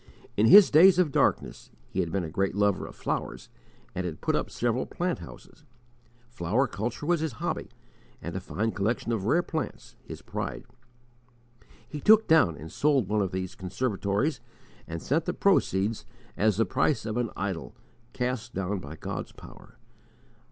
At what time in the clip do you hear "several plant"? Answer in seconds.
4.49-5.19